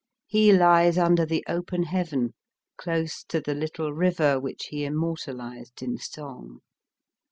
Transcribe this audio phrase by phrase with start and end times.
[0.25, 2.33] He lies under the open Heaven,
[2.75, 6.61] close to the little river which he immortalised in song.